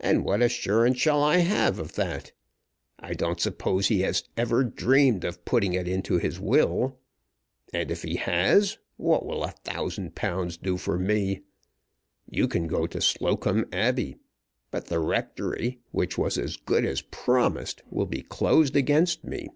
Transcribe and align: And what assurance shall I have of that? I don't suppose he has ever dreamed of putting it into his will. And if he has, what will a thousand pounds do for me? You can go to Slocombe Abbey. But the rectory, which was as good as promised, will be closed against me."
And 0.00 0.24
what 0.24 0.42
assurance 0.42 0.98
shall 0.98 1.22
I 1.22 1.36
have 1.36 1.78
of 1.78 1.92
that? 1.94 2.32
I 2.98 3.14
don't 3.14 3.38
suppose 3.38 3.86
he 3.86 4.00
has 4.00 4.24
ever 4.36 4.64
dreamed 4.64 5.22
of 5.22 5.44
putting 5.44 5.72
it 5.74 5.86
into 5.86 6.18
his 6.18 6.40
will. 6.40 6.98
And 7.72 7.88
if 7.88 8.02
he 8.02 8.16
has, 8.16 8.78
what 8.96 9.24
will 9.24 9.44
a 9.44 9.52
thousand 9.52 10.16
pounds 10.16 10.56
do 10.56 10.76
for 10.78 10.98
me? 10.98 11.42
You 12.28 12.48
can 12.48 12.66
go 12.66 12.88
to 12.88 13.00
Slocombe 13.00 13.66
Abbey. 13.72 14.16
But 14.72 14.86
the 14.86 14.98
rectory, 14.98 15.78
which 15.92 16.18
was 16.18 16.38
as 16.38 16.56
good 16.56 16.84
as 16.84 17.02
promised, 17.02 17.82
will 17.88 18.06
be 18.06 18.22
closed 18.22 18.74
against 18.74 19.22
me." 19.22 19.46